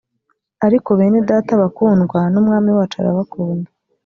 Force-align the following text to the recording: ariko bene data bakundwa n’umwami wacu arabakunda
ariko 0.65 0.89
bene 0.99 1.19
data 1.31 1.51
bakundwa 1.61 2.19
n’umwami 2.33 2.69
wacu 2.77 2.95
arabakunda 3.01 3.69